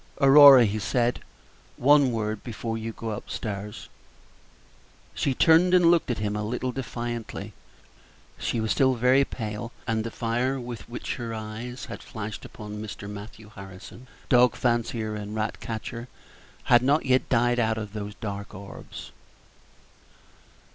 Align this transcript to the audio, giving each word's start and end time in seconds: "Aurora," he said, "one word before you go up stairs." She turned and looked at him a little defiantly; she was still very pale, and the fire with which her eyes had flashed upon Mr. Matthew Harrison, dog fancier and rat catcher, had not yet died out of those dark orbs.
"Aurora," 0.19 0.65
he 0.65 0.79
said, 0.79 1.19
"one 1.77 2.11
word 2.11 2.43
before 2.43 2.75
you 2.75 2.91
go 2.91 3.11
up 3.11 3.29
stairs." 3.29 3.87
She 5.13 5.35
turned 5.35 5.75
and 5.75 5.91
looked 5.91 6.09
at 6.09 6.17
him 6.17 6.35
a 6.35 6.43
little 6.43 6.71
defiantly; 6.71 7.53
she 8.39 8.59
was 8.59 8.71
still 8.71 8.95
very 8.95 9.23
pale, 9.23 9.71
and 9.85 10.03
the 10.03 10.09
fire 10.09 10.59
with 10.59 10.89
which 10.89 11.17
her 11.17 11.35
eyes 11.35 11.85
had 11.85 12.01
flashed 12.01 12.45
upon 12.45 12.81
Mr. 12.81 13.07
Matthew 13.07 13.51
Harrison, 13.53 14.07
dog 14.27 14.55
fancier 14.55 15.13
and 15.13 15.35
rat 15.35 15.59
catcher, 15.59 16.07
had 16.63 16.81
not 16.81 17.05
yet 17.05 17.29
died 17.29 17.59
out 17.59 17.77
of 17.77 17.93
those 17.93 18.15
dark 18.15 18.55
orbs. 18.55 19.11